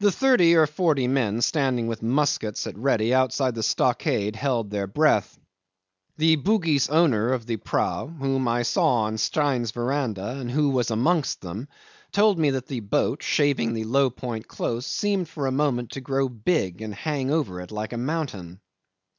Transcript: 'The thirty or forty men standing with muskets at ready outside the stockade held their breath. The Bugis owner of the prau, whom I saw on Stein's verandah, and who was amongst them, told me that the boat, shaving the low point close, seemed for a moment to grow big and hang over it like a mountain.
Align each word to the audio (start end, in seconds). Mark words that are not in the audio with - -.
'The 0.00 0.10
thirty 0.10 0.54
or 0.54 0.66
forty 0.66 1.06
men 1.06 1.42
standing 1.42 1.88
with 1.88 2.02
muskets 2.02 2.66
at 2.66 2.74
ready 2.78 3.12
outside 3.12 3.54
the 3.54 3.62
stockade 3.62 4.34
held 4.34 4.70
their 4.70 4.86
breath. 4.86 5.38
The 6.16 6.36
Bugis 6.36 6.88
owner 6.88 7.34
of 7.34 7.44
the 7.44 7.58
prau, 7.58 8.06
whom 8.06 8.48
I 8.48 8.62
saw 8.62 9.02
on 9.02 9.18
Stein's 9.18 9.72
verandah, 9.72 10.38
and 10.40 10.50
who 10.50 10.70
was 10.70 10.90
amongst 10.90 11.42
them, 11.42 11.68
told 12.12 12.38
me 12.38 12.48
that 12.52 12.66
the 12.68 12.80
boat, 12.80 13.22
shaving 13.22 13.74
the 13.74 13.84
low 13.84 14.08
point 14.08 14.48
close, 14.48 14.86
seemed 14.86 15.28
for 15.28 15.46
a 15.46 15.52
moment 15.52 15.90
to 15.90 16.00
grow 16.00 16.30
big 16.30 16.80
and 16.80 16.94
hang 16.94 17.30
over 17.30 17.60
it 17.60 17.70
like 17.70 17.92
a 17.92 17.98
mountain. 17.98 18.60